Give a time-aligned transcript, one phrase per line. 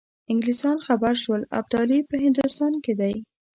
[0.31, 3.13] انګلیسان خبر شول ابدالي په هندوستان کې دی.